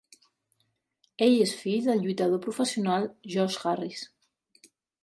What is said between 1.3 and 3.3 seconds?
és el fill del lluitador professional